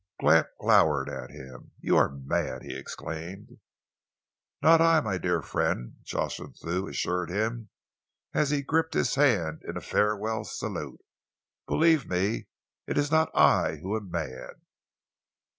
Gant 0.19 0.47
glowered 0.59 1.09
at 1.09 1.29
him. 1.29 1.73
"You 1.79 1.95
are 1.97 2.09
mad!" 2.09 2.63
he 2.63 2.75
exclaimed. 2.75 3.59
"Not 4.59 4.81
I, 4.81 4.99
my 4.99 5.19
dear 5.19 5.43
friend," 5.43 5.97
Jocelyn 6.01 6.53
Thew 6.53 6.87
assured 6.87 7.29
him, 7.29 7.69
as 8.33 8.49
he 8.49 8.63
gripped 8.63 8.95
his 8.95 9.13
hand 9.13 9.61
in 9.63 9.77
a 9.77 9.79
farewell 9.79 10.43
salute. 10.43 11.01
"Believe 11.67 12.09
me, 12.09 12.47
it 12.87 12.97
is 12.97 13.11
not 13.11 13.29
I 13.37 13.75
who 13.75 13.95
am 13.95 14.09
mad. 14.09 14.61